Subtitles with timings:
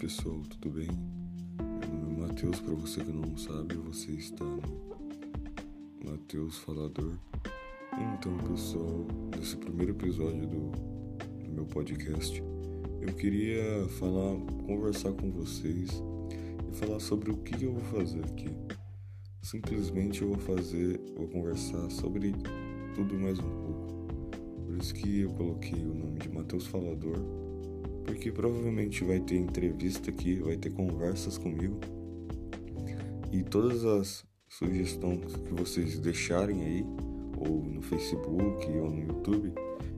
[0.00, 0.88] pessoal, tudo bem?
[1.58, 4.62] Meu nome é Matheus, para você que não sabe, você está no
[6.02, 7.18] Matheus Falador.
[8.14, 10.70] Então, pessoal, nesse primeiro episódio do,
[11.44, 12.42] do meu podcast,
[13.02, 16.02] eu queria falar, conversar com vocês
[16.72, 18.48] e falar sobre o que eu vou fazer aqui.
[19.42, 22.32] Simplesmente eu vou fazer, vou conversar sobre
[22.94, 24.30] tudo mais um pouco.
[24.64, 27.49] Por isso que eu coloquei o nome de Matheus Falador
[28.10, 31.78] porque provavelmente vai ter entrevista aqui, vai ter conversas comigo.
[33.30, 36.84] E todas as sugestões que vocês deixarem aí,
[37.38, 39.52] ou no Facebook ou no YouTube,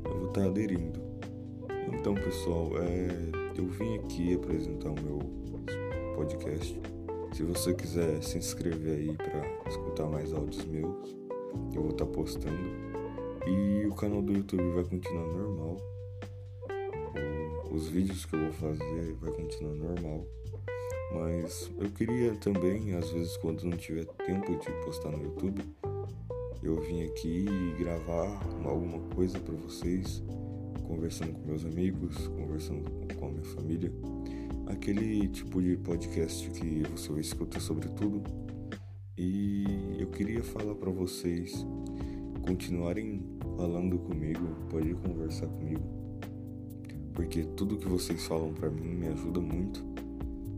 [0.04, 1.00] eu vou estar aderindo.
[1.90, 3.08] Então, pessoal, é,
[3.58, 5.18] eu vim aqui apresentar o meu
[6.14, 6.78] podcast.
[7.32, 11.16] Se você quiser se inscrever aí para escutar mais áudios meus,
[11.74, 12.92] eu vou estar postando.
[13.46, 15.78] E o canal do YouTube vai continuar normal
[17.72, 20.26] os vídeos que eu vou fazer vai continuar normal.
[21.14, 25.62] Mas eu queria também, às vezes, quando não tiver tempo de postar no YouTube,
[26.62, 27.46] eu vim aqui
[27.78, 30.22] gravar alguma coisa para vocês,
[30.86, 33.92] conversando com meus amigos, conversando com a minha família.
[34.66, 38.22] Aquele tipo de podcast que você vai escutar sobre tudo.
[39.16, 41.66] E eu queria falar para vocês
[42.46, 43.22] continuarem
[43.56, 46.01] falando comigo, pode conversar comigo
[47.14, 49.84] porque tudo que vocês falam para mim me ajuda muito.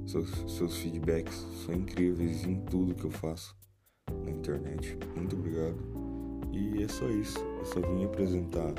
[0.06, 3.56] Seus, seus feedbacks são incríveis em tudo que eu faço
[4.24, 4.98] na internet.
[5.16, 5.76] Muito obrigado.
[6.52, 7.38] E é só isso.
[7.58, 8.74] Eu só vim apresentar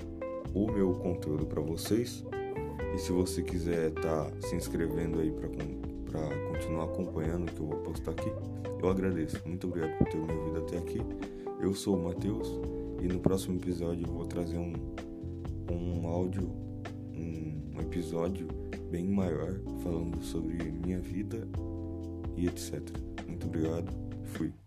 [0.54, 2.24] o meu conteúdo para vocês.
[2.94, 5.50] E se você quiser estar tá se inscrevendo aí para
[6.52, 8.32] continuar acompanhando o que eu vou postar aqui,
[8.82, 9.42] eu agradeço.
[9.46, 11.02] Muito obrigado por ter me ouvido até aqui.
[11.60, 12.48] Eu sou o Matheus
[13.02, 14.74] e no próximo episódio eu vou trazer um,
[15.70, 16.50] um áudio
[17.18, 18.48] um episódio
[18.92, 21.48] bem maior falando sobre minha vida
[22.36, 22.82] e etc.
[23.28, 23.92] Muito obrigado,
[24.24, 24.65] fui.